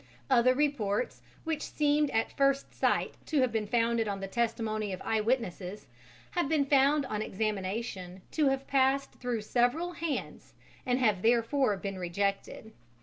Other 0.31 0.55
reports, 0.55 1.21
which 1.43 1.61
seemed 1.61 2.09
at 2.09 2.35
first 2.35 2.73
sight 2.73 3.13
to 3.27 3.41
have 3.41 3.51
been 3.51 3.67
founded 3.67 4.07
on 4.07 4.19
the 4.19 4.27
testimony 4.27 4.91
of 4.91 5.01
eyewitnesses, 5.05 5.85
have 6.31 6.49
been 6.49 6.65
found 6.65 7.05
on 7.05 7.21
examination 7.21 8.23
to 8.31 8.47
have 8.47 8.65
passed 8.65 9.11
through 9.19 9.41
several 9.41 9.91
hands, 9.91 10.55
and 10.87 10.97
have 10.97 11.21
therefore 11.21 11.77
been 11.77 11.99
rejected. 11.99 12.71